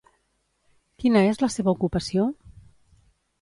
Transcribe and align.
Quina 1.03 1.21
és 1.33 1.41
la 1.43 1.49
seva 1.57 1.75
ocupació? 1.77 2.27